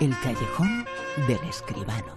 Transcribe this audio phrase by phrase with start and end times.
[0.00, 0.84] El callejón
[1.28, 2.16] del escribano.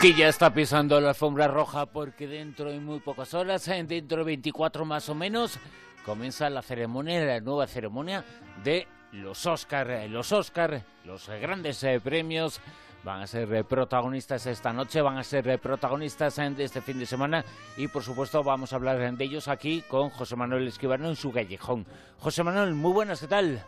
[0.00, 4.24] Que ya está pisando la alfombra roja porque dentro de muy pocas horas, dentro de
[4.24, 5.58] 24 más o menos,
[6.04, 8.24] comienza la ceremonia, la nueva ceremonia
[8.62, 12.60] de los Oscar, eh, los Oscar, los grandes eh, premios
[13.04, 17.06] van a ser eh, protagonistas esta noche, van a ser protagonistas de este fin de
[17.06, 17.44] semana
[17.76, 21.30] y por supuesto vamos a hablar de ellos aquí con José Manuel Esquivano en su
[21.30, 21.86] callejón.
[22.18, 23.62] José Manuel, muy buenas, ¿qué tal?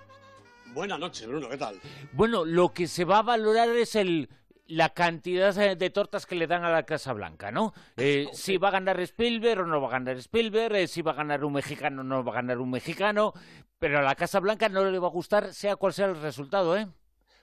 [0.72, 1.78] Buenas noches, Bruno, ¿qué tal?
[2.12, 4.28] Bueno, lo que se va a valorar es el
[4.68, 7.72] la cantidad de tortas que le dan a la Casa Blanca, ¿no?
[7.96, 11.12] Eh, si va a ganar Spielberg o no va a ganar Spielberg, eh, si va
[11.12, 13.32] a ganar un mexicano o no va a ganar un mexicano,
[13.78, 16.76] pero a la Casa Blanca no le va a gustar sea cual sea el resultado,
[16.76, 16.88] ¿eh?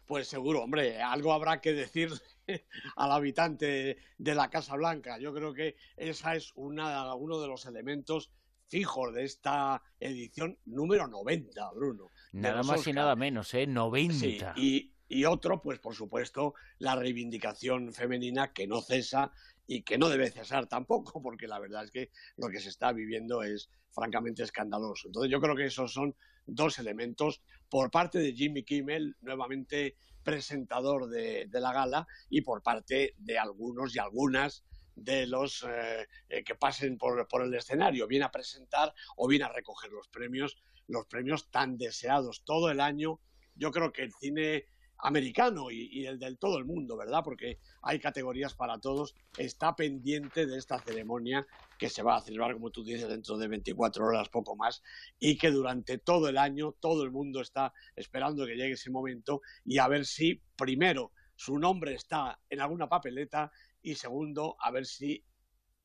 [0.05, 2.09] Pues seguro, hombre, algo habrá que decir
[2.95, 5.17] al habitante de la Casa Blanca.
[5.17, 8.31] Yo creo que esa es una, uno de los elementos
[8.67, 12.12] fijos de esta edición número 90, Bruno.
[12.31, 13.68] Nada más y nada menos, ¿eh?
[13.68, 14.54] 90.
[14.57, 19.32] y, y otro, pues por supuesto, la reivindicación femenina que no cesa
[19.68, 22.92] y que no debe cesar tampoco, porque la verdad es que lo que se está
[22.92, 25.08] viviendo es francamente escandaloso.
[25.08, 31.10] Entonces yo creo que esos son dos elementos por parte de Jimmy Kimmel, nuevamente presentador
[31.10, 34.64] de, la gala, y por parte de algunos y algunas
[34.96, 39.44] de los eh, eh, que pasen por, por, el escenario, bien a presentar o bien
[39.44, 43.20] a recoger los premios, los premios tan deseados todo el año.
[43.56, 44.68] Yo creo que el cine
[45.04, 47.21] americano y, el del todo el mundo, ¿verdad?
[47.23, 49.15] Porque hay categorías para todos.
[49.37, 51.45] Está pendiente de esta ceremonia
[51.77, 54.82] que se va a celebrar, como tú dices, dentro de 24 horas, poco más,
[55.20, 59.41] y que durante todo el año todo el mundo está esperando que llegue ese momento
[59.65, 63.51] y a ver si, primero, su nombre está en alguna papeleta
[63.82, 65.23] y segundo, a ver si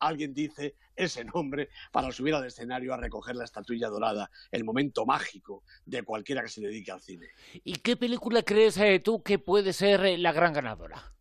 [0.00, 5.06] alguien dice ese nombre para subir al escenario a recoger la estatuilla dorada, el momento
[5.06, 7.28] mágico de cualquiera que se dedique al cine.
[7.64, 11.14] ¿Y qué película crees eh, tú que puede ser eh, la gran ganadora?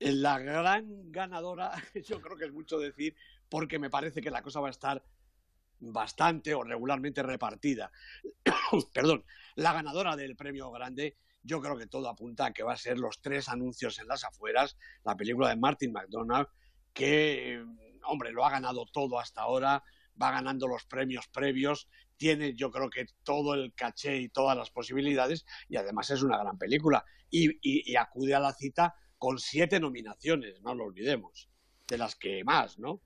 [0.00, 1.72] La gran ganadora,
[2.06, 3.14] yo creo que es mucho decir,
[3.48, 5.04] porque me parece que la cosa va a estar
[5.80, 7.90] bastante o regularmente repartida.
[8.94, 9.24] Perdón,
[9.54, 12.98] la ganadora del premio grande, yo creo que todo apunta a que va a ser
[12.98, 16.48] los tres anuncios en las afueras, la película de Martin McDonald,
[16.94, 17.62] que,
[18.06, 19.82] hombre, lo ha ganado todo hasta ahora,
[20.20, 24.70] va ganando los premios previos, tiene yo creo que todo el caché y todas las
[24.70, 30.60] posibilidades y además es una gran película y, acude a la cita con siete nominaciones,
[30.62, 31.48] no lo olvidemos,
[31.88, 33.00] de las que más, ¿no?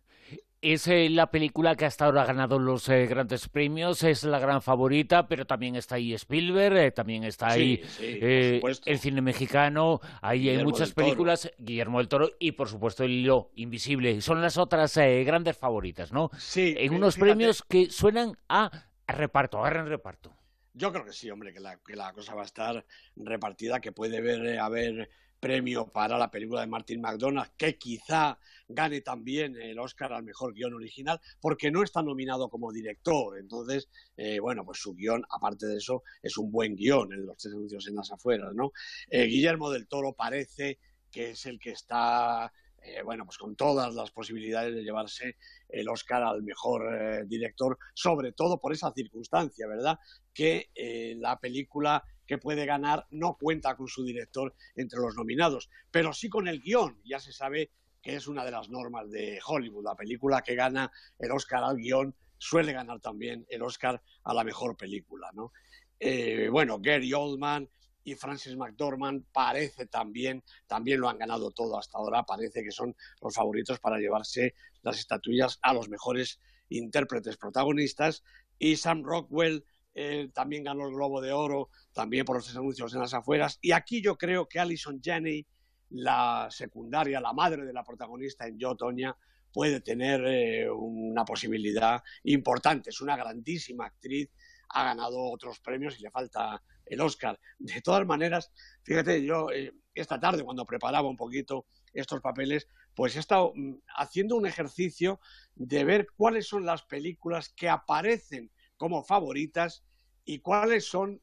[0.60, 4.40] Es eh, la película que hasta ahora ha ganado los eh, grandes premios, es la
[4.40, 10.48] gran favorita, pero también está ahí Spielberg, eh, también está ahí el cine mexicano, ahí
[10.48, 14.20] hay muchas películas, Guillermo del Toro y por supuesto el hilo invisible.
[14.20, 16.28] Son las otras grandes favoritas, ¿no?
[16.38, 16.74] Sí.
[16.76, 20.34] En unos premios que suenan a, reparto, agarren reparto.
[20.74, 23.92] Yo creo que sí, hombre, que la, que la cosa va a estar repartida, que
[23.92, 28.38] puede haber, haber premio para la película de Martin McDonagh, que quizá
[28.68, 33.38] gane también el Oscar al mejor guion original, porque no está nominado como director.
[33.38, 37.38] Entonces, eh, bueno, pues su guion, aparte de eso, es un buen guion en los
[37.38, 38.72] tres anuncios en las afueras, ¿no?
[39.08, 40.78] Eh, Guillermo del Toro parece
[41.10, 42.52] que es el que está
[42.82, 45.36] eh, bueno, pues con todas las posibilidades de llevarse
[45.68, 49.98] el Oscar al mejor director, sobre todo por esa circunstancia, ¿verdad?
[50.32, 50.70] Que
[51.18, 56.28] la película que puede ganar no cuenta con su director entre los nominados, pero sí
[56.28, 57.00] con el guion.
[57.04, 57.72] Ya se sabe
[58.02, 59.84] que es una de las normas de Hollywood.
[59.84, 64.44] La película que gana el Oscar al guion suele ganar también el Oscar a la
[64.44, 65.30] mejor película.
[65.32, 65.52] ¿no?
[65.98, 67.68] Eh, bueno, Gary Oldman
[68.04, 72.94] y Francis McDormand parece también, también lo han ganado todo hasta ahora, parece que son
[73.20, 78.22] los favoritos para llevarse las estatuillas a los mejores intérpretes protagonistas
[78.58, 79.64] y Sam Rockwell
[79.94, 83.58] eh, también ganó el Globo de Oro, también por los anuncios en las afueras.
[83.60, 85.44] Y aquí yo creo que Alison Janney,
[85.90, 89.16] la secundaria, la madre de la protagonista en Yo, Toña,
[89.52, 92.90] puede tener eh, una posibilidad importante.
[92.90, 94.30] Es una grandísima actriz,
[94.68, 97.38] ha ganado otros premios y le falta el Oscar.
[97.58, 98.52] De todas maneras,
[98.82, 103.74] fíjate, yo eh, esta tarde cuando preparaba un poquito estos papeles, pues he estado mm,
[103.96, 105.20] haciendo un ejercicio
[105.54, 109.84] de ver cuáles son las películas que aparecen como favoritas
[110.24, 111.20] y cuáles son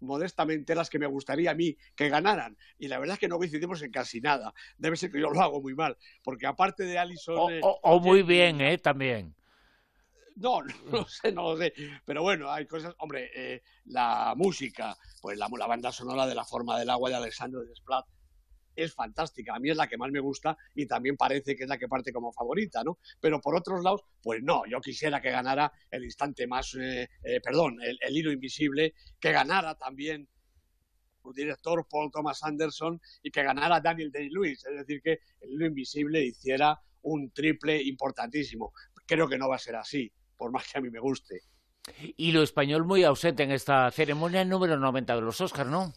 [0.00, 2.56] modestamente las que me gustaría a mí que ganaran.
[2.78, 4.52] Y la verdad es que no coincidimos en casi nada.
[4.78, 7.36] Debe ser que yo lo hago muy mal, porque aparte de Alison...
[7.38, 8.78] O, eh, muy bien, ¿eh?
[8.78, 9.34] También.
[10.36, 11.72] No, no lo sé, no lo sé.
[12.04, 12.94] Pero bueno, hay cosas...
[12.98, 17.16] Hombre, eh, la música, pues la, la, banda sonora de La forma del agua de
[17.16, 18.06] Alexandre Desplat
[18.74, 19.54] es fantástica.
[19.54, 21.88] A mí es la que más me gusta y también parece que es la que
[21.88, 22.98] parte como favorita, ¿no?
[23.20, 27.40] Pero por otros lados, pues no, yo quisiera que ganara el instante más, eh, eh,
[27.42, 30.28] perdón, el, el hilo invisible, que ganara también
[31.22, 35.66] su director Paul Thomas Anderson y que ganara Daniel Day-Lewis, es decir, que el hilo
[35.66, 38.72] invisible hiciera un triple importantísimo.
[39.06, 41.42] Creo que no va a ser así, por más que a mí me guste.
[42.16, 45.92] Y lo español muy ausente en esta ceremonia número 90 de los Oscars, ¿no?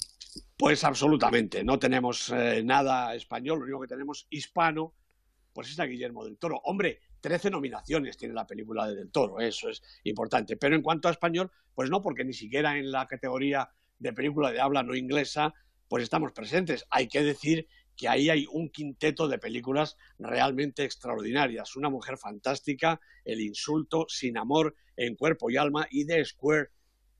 [0.57, 4.93] Pues absolutamente, no tenemos eh, nada español, lo único que tenemos hispano,
[5.53, 6.61] pues es a Guillermo del Toro.
[6.65, 10.57] Hombre, 13 nominaciones tiene la película de Del Toro, eso es importante.
[10.57, 14.51] Pero en cuanto a español, pues no, porque ni siquiera en la categoría de película
[14.51, 15.53] de habla no inglesa,
[15.87, 16.85] pues estamos presentes.
[16.89, 17.67] Hay que decir
[17.99, 21.75] que ahí hay un quinteto de películas realmente extraordinarias.
[21.75, 26.69] Una mujer fantástica, El insulto, Sin amor, En cuerpo y alma y The Square,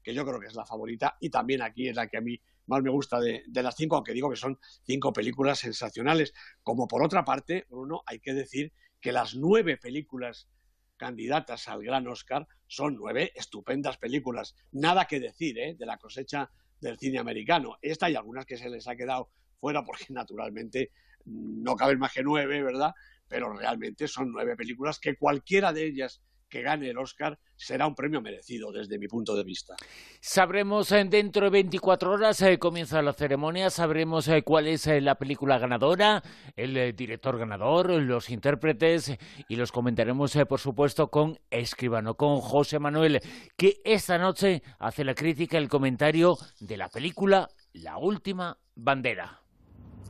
[0.02, 2.40] que yo creo que es la favorita y también aquí es la que a mí
[2.68, 6.34] más me gusta de, de las cinco, aunque digo que son cinco películas sensacionales.
[6.64, 8.72] Como por otra parte, Bruno, hay que decir
[9.02, 10.48] que las nueve películas
[10.96, 14.56] candidatas al gran Oscar son nueve estupendas películas.
[14.72, 15.76] Nada que decir ¿eh?
[15.78, 16.50] de la cosecha
[16.80, 17.78] del cine americano.
[17.82, 19.30] Esta y algunas que se les ha quedado
[19.60, 20.92] fuera porque naturalmente
[21.26, 22.94] no caben más que nueve, ¿verdad?
[23.28, 27.96] Pero realmente son nueve películas que cualquiera de ellas que gane el Oscar será un
[27.96, 29.76] premio merecido desde mi punto de vista.
[30.20, 35.16] Sabremos eh, dentro de 24 horas, eh, comienza la ceremonia, sabremos eh, cuál es la
[35.16, 36.24] película ganadora,
[36.56, 39.14] el director ganador, los intérpretes
[39.48, 43.22] y los comentaremos, por supuesto, con Escribano, con José Manuel,
[43.56, 49.49] que esta noche hace la crítica, el comentario de la película La Última Bandera.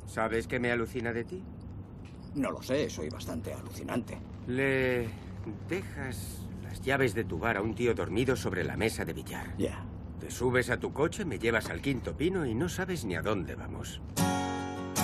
[0.09, 1.43] ¿Sabes qué me alucina de ti?
[2.33, 4.17] No lo sé, soy bastante alucinante.
[4.47, 5.07] Le
[5.67, 9.55] dejas las llaves de tu bar a un tío dormido sobre la mesa de billar.
[9.57, 9.85] Ya.
[10.19, 13.21] Te subes a tu coche, me llevas al quinto pino y no sabes ni a
[13.21, 14.01] dónde vamos.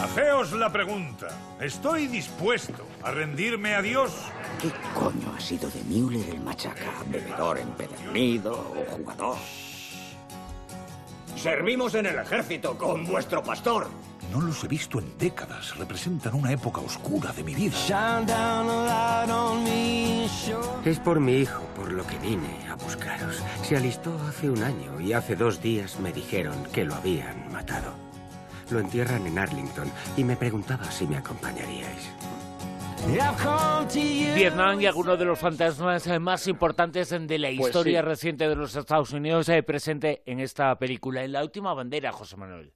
[0.02, 1.28] Hacéos la pregunta.
[1.62, 4.12] ¿Estoy dispuesto a rendirme a Dios?
[4.60, 7.04] ¿Qué coño ha sido de Müller el machaca?
[7.12, 9.38] ¿Bebedor empedernido o jugador?
[11.36, 13.88] Servimos en el ejército con vuestro pastor.
[14.36, 15.78] No los he visto en décadas.
[15.78, 17.72] Representan una época oscura de mi vida.
[20.84, 23.42] Es por mi hijo por lo que vine a buscaros.
[23.64, 27.94] Se alistó hace un año y hace dos días me dijeron que lo habían matado.
[28.72, 32.12] Lo entierran en Arlington y me preguntaba si me acompañaríais.
[34.36, 38.06] Vietnam y algunos de los fantasmas eh, más importantes de la Pues historia sí.
[38.06, 42.36] reciente de los Estados Unidos eh, presente en esta película, en la última bandera, José
[42.36, 42.74] Manuel.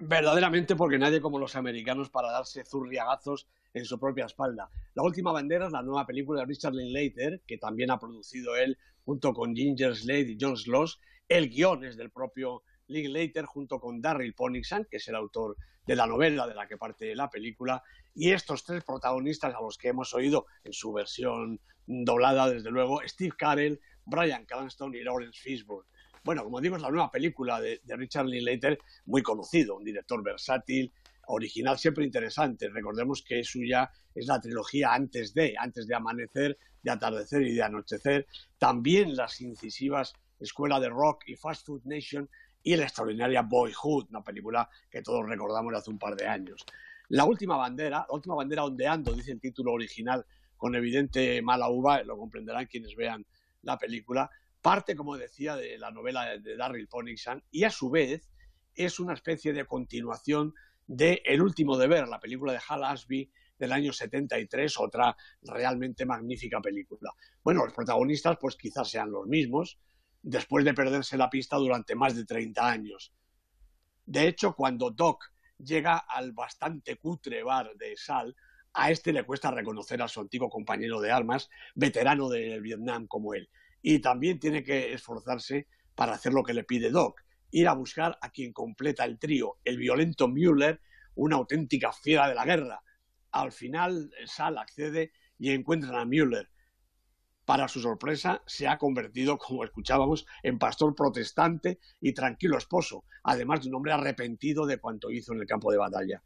[0.00, 4.70] Verdaderamente porque nadie como los americanos para darse zurriagazos en su propia espalda.
[4.94, 8.78] La última bandera es la nueva película de Richard Linklater, que también ha producido él
[9.04, 11.00] junto con Ginger Slade y John Sloss.
[11.28, 15.96] El guion es del propio Linklater junto con Darryl Ponixan, que es el autor de
[15.96, 17.82] la novela de la que parte la película,
[18.14, 23.00] y estos tres protagonistas a los que hemos oído en su versión doblada, desde luego,
[23.06, 25.88] Steve Carell, Brian Cranston y Lawrence Fishburne.
[26.28, 30.22] Bueno, como digo, es la nueva película de, de Richard Linklater, muy conocido, un director
[30.22, 30.92] versátil,
[31.28, 32.68] original, siempre interesante.
[32.68, 37.62] Recordemos que suya es la trilogía antes de, antes de amanecer, de atardecer y de
[37.62, 38.26] anochecer.
[38.58, 42.28] También las incisivas Escuela de Rock y Fast Food Nation
[42.62, 46.62] y la extraordinaria Boyhood, una película que todos recordamos hace un par de años.
[47.08, 50.26] La última bandera, la última bandera ondeando, dice el título original,
[50.58, 53.24] con evidente mala uva, lo comprenderán quienes vean
[53.62, 54.30] la película,
[54.60, 58.28] parte, como decía, de la novela de Darryl Ponixan y a su vez
[58.74, 60.54] es una especie de continuación
[60.86, 66.60] de El último deber, la película de Hal Ashby del año 73, otra realmente magnífica
[66.60, 67.12] película.
[67.42, 69.78] Bueno, los protagonistas pues quizás sean los mismos,
[70.22, 73.12] después de perderse la pista durante más de 30 años.
[74.06, 75.24] De hecho, cuando Doc
[75.58, 78.34] llega al bastante cutre bar de Sal,
[78.72, 83.34] a este le cuesta reconocer a su antiguo compañero de armas, veterano de Vietnam como
[83.34, 83.48] él.
[83.90, 88.18] Y también tiene que esforzarse para hacer lo que le pide Doc, ir a buscar
[88.20, 90.82] a quien completa el trío, el violento Müller,
[91.14, 92.82] una auténtica fiera de la guerra.
[93.30, 96.50] Al final, Sal accede y encuentran a Müller.
[97.46, 103.62] Para su sorpresa, se ha convertido, como escuchábamos, en pastor protestante y tranquilo esposo, además
[103.62, 106.22] de un hombre arrepentido de cuanto hizo en el campo de batalla.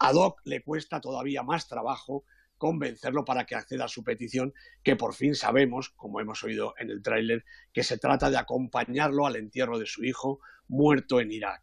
[0.00, 2.24] A Doc le cuesta todavía más trabajo
[2.58, 6.90] convencerlo para que acceda a su petición, que por fin sabemos, como hemos oído en
[6.90, 11.62] el tráiler, que se trata de acompañarlo al entierro de su hijo muerto en Irak.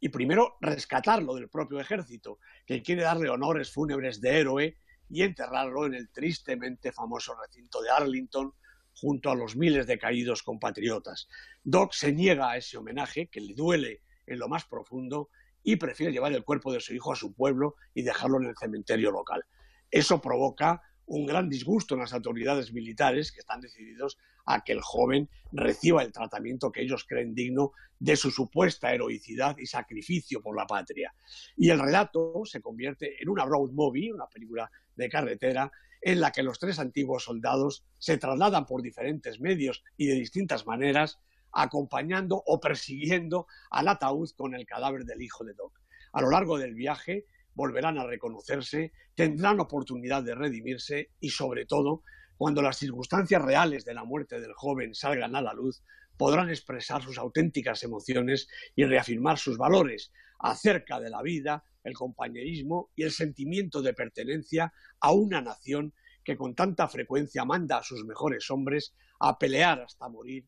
[0.00, 4.78] Y primero rescatarlo del propio ejército, que quiere darle honores fúnebres de héroe
[5.10, 8.52] y enterrarlo en el tristemente famoso recinto de Arlington
[8.94, 11.28] junto a los miles de caídos compatriotas.
[11.62, 15.30] Doc se niega a ese homenaje, que le duele en lo más profundo,
[15.62, 18.56] y prefiere llevar el cuerpo de su hijo a su pueblo y dejarlo en el
[18.56, 19.44] cementerio local.
[19.90, 24.80] Eso provoca un gran disgusto en las autoridades militares que están decididos a que el
[24.82, 30.56] joven reciba el tratamiento que ellos creen digno de su supuesta heroicidad y sacrificio por
[30.56, 31.14] la patria.
[31.56, 36.30] Y el relato se convierte en una road movie, una película de carretera, en la
[36.30, 41.18] que los tres antiguos soldados se trasladan por diferentes medios y de distintas maneras,
[41.52, 45.80] acompañando o persiguiendo al ataúd con el cadáver del hijo de Doc.
[46.12, 47.26] A lo largo del viaje,
[47.58, 52.04] volverán a reconocerse, tendrán oportunidad de redimirse y, sobre todo,
[52.36, 55.82] cuando las circunstancias reales de la muerte del joven salgan a la luz,
[56.16, 58.46] podrán expresar sus auténticas emociones
[58.76, 64.72] y reafirmar sus valores acerca de la vida, el compañerismo y el sentimiento de pertenencia
[65.00, 70.08] a una nación que con tanta frecuencia manda a sus mejores hombres a pelear hasta
[70.08, 70.46] morir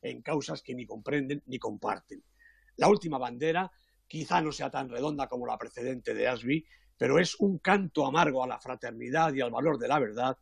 [0.00, 2.24] en causas que ni comprenden ni comparten.
[2.76, 3.70] La última bandera
[4.06, 8.42] quizá no sea tan redonda como la precedente de Ashby, pero es un canto amargo
[8.42, 10.36] a la fraternidad y al valor de la verdad,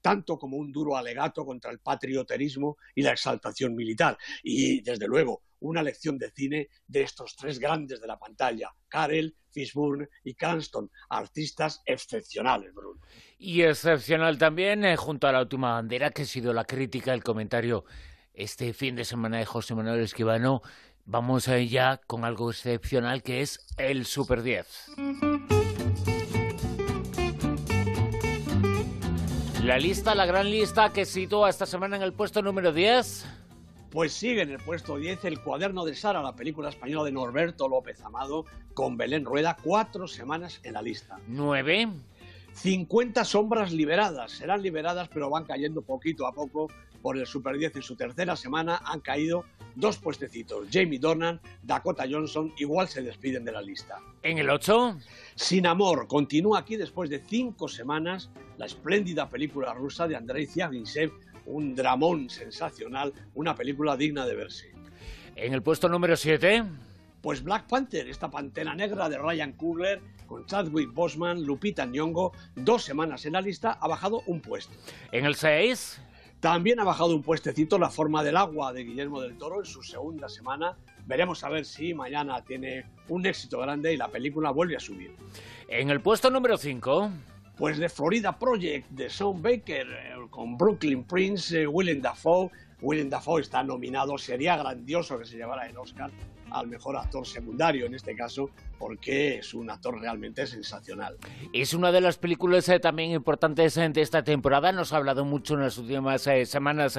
[0.00, 4.16] tanto como un duro alegato contra el patrioterismo y la exaltación militar.
[4.42, 9.36] Y, desde luego, una lección de cine de estos tres grandes de la pantalla, Carell,
[9.50, 13.00] Fishburne y Cranston, artistas excepcionales, Bruno.
[13.38, 17.24] Y excepcional también, eh, junto a la última bandera, que ha sido la crítica, el
[17.24, 17.84] comentario
[18.32, 20.62] este fin de semana de José Manuel Esquivano,
[21.10, 24.66] Vamos a ya con algo excepcional que es el Super 10.
[29.64, 33.24] La lista, la gran lista que sitúa esta semana en el puesto número 10.
[33.90, 37.70] Pues sigue en el puesto 10 el cuaderno de Sara, la película española de Norberto
[37.70, 41.18] López Amado, con Belén Rueda, cuatro semanas en la lista.
[41.26, 41.88] 9.
[42.52, 44.32] 50 sombras liberadas.
[44.32, 46.68] Serán liberadas, pero van cayendo poquito a poco
[47.00, 48.82] por el Super 10 en su tercera semana.
[48.84, 49.46] Han caído
[49.78, 50.66] dos puestecitos.
[50.70, 54.00] Jamie Dornan, Dakota Johnson, igual se despiden de la lista.
[54.22, 54.98] En el 8.
[55.36, 61.12] Sin amor, continúa aquí después de cinco semanas la espléndida película rusa de Andrei Ziagintsev,
[61.46, 64.72] un dramón sensacional, una película digna de verse.
[65.36, 66.64] En el puesto número 7.
[67.22, 72.84] Pues Black Panther, esta pantera negra de Ryan Coogler, con Chadwick Boseman, Lupita Nyong'o, dos
[72.84, 74.74] semanas en la lista, ha bajado un puesto.
[75.12, 76.00] En el 6.
[76.40, 79.82] También ha bajado un puestecito La forma del agua de Guillermo del Toro en su
[79.82, 80.76] segunda semana.
[81.04, 85.16] Veremos a ver si mañana tiene un éxito grande y la película vuelve a subir.
[85.66, 87.10] En el puesto número 5.
[87.56, 92.50] Pues de Florida Project de Sean Baker eh, con Brooklyn Prince, eh, Willem Dafoe.
[92.80, 96.12] Willem Dafoe está nominado, sería grandioso que se llevara el Oscar
[96.50, 101.16] al mejor actor secundario en este caso, porque es un actor realmente sensacional.
[101.52, 105.24] Es una de las películas eh, también importantes eh, de esta temporada, nos ha hablado
[105.24, 106.98] mucho en las últimas eh, semanas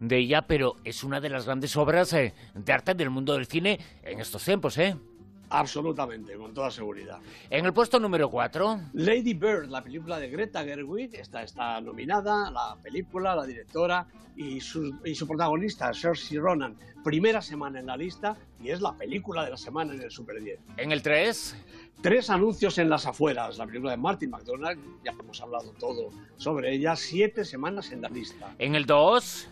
[0.00, 3.78] de ella, pero es una de las grandes obras de arte del mundo del cine
[4.02, 4.96] en estos tiempos, ¿eh?
[5.50, 7.18] Absolutamente, con toda seguridad.
[7.50, 8.80] En el puesto número 4.
[8.94, 14.60] Lady Bird, la película de Greta Gerwig, está, está nominada, la película, la directora y
[14.60, 16.76] su, y su protagonista, Saoirse Ronan.
[17.02, 20.42] Primera semana en la lista y es la película de la semana en el Super
[20.42, 20.60] 10.
[20.76, 21.56] En el 3.
[22.00, 26.72] Tres anuncios en las afueras, la película de Martin McDonald, ya hemos hablado todo sobre
[26.72, 28.54] ella, siete semanas en la lista.
[28.58, 29.48] En el 2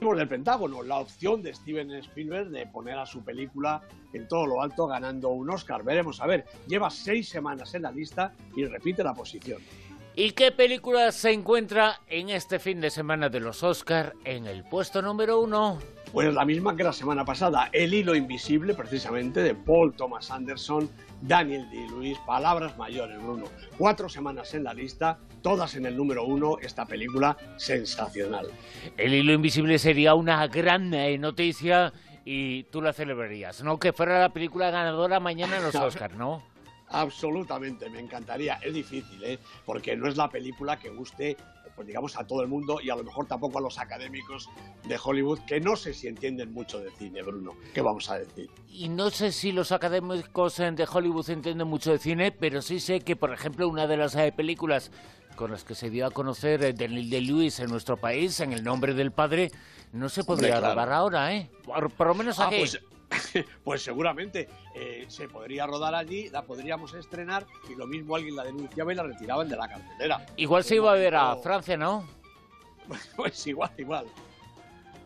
[0.00, 4.62] del Pentágono, la opción de Steven Spielberg de poner a su película en todo lo
[4.62, 5.82] alto ganando un Oscar.
[5.82, 9.60] Veremos, a ver, lleva seis semanas en la lista y repite la posición.
[10.14, 14.64] ¿Y qué película se encuentra en este fin de semana de los Oscar en el
[14.64, 15.78] puesto número uno?
[16.12, 20.88] Pues la misma que la semana pasada, El hilo invisible, precisamente, de Paul Thomas Anderson,
[21.20, 21.86] Daniel D.
[21.90, 23.44] Lewis, palabras mayores, Bruno.
[23.76, 28.46] Cuatro semanas en la lista, todas en el número uno, esta película sensacional.
[28.96, 31.92] El hilo invisible sería una gran eh, noticia
[32.24, 33.78] y tú la celebrarías, ¿no?
[33.78, 36.42] Que fuera la película ganadora mañana en los Oscars, ¿no?
[36.88, 38.54] Absolutamente, me encantaría.
[38.62, 39.38] Es difícil, ¿eh?
[39.64, 41.36] Porque no es la película que guste,
[41.76, 44.48] pues digamos, a todo el mundo y a lo mejor tampoco a los académicos
[44.88, 47.52] de Hollywood, que no sé si entienden mucho de cine, Bruno.
[47.74, 48.50] ¿Qué vamos a decir?
[48.68, 53.00] Y no sé si los académicos de Hollywood entienden mucho de cine, pero sí sé
[53.00, 54.90] que, por ejemplo, una de las eh, películas
[55.36, 58.52] con las que se dio a conocer eh, Daniel de Lewis en nuestro país, en
[58.52, 59.52] el nombre del padre,
[59.92, 61.50] no se podría rodar ahora, ¿eh?
[61.64, 62.58] Por, lo menos ah, aquí.
[62.58, 62.80] pues
[63.64, 68.44] pues seguramente eh, se podría rodar allí, la podríamos estrenar y lo mismo alguien la
[68.44, 70.26] denunciaba y la retiraban de la cartelera.
[70.36, 72.04] Igual se iba a ver a Francia, ¿no?
[73.16, 74.06] pues igual, igual.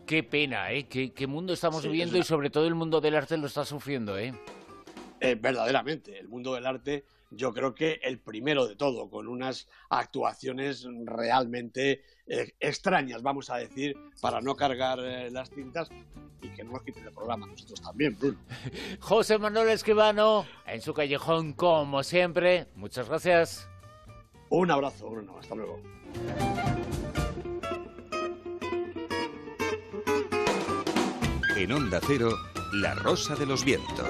[0.05, 0.87] Qué pena, ¿eh?
[0.87, 4.33] Qué, mundo estamos viviendo y sobre todo el mundo del arte lo está sufriendo, ¿eh?
[5.21, 5.35] ¿Eh?
[5.35, 10.85] Verdaderamente, el mundo del arte yo creo que el primero de todo, con unas actuaciones
[11.05, 14.99] realmente eh, extrañas, vamos a decir, para no cargar
[15.31, 15.89] las tintas,
[16.41, 18.37] y que no nos quiten el programa nosotros también, Bruno.
[18.99, 22.67] José Manuel Escribano, en su callejón, como siempre.
[22.75, 23.69] Muchas gracias.
[24.49, 25.37] Un abrazo, Bruno.
[25.39, 25.81] Hasta luego.
[31.55, 32.31] En Onda Cero,
[32.73, 33.99] La Rosa de los Vientos.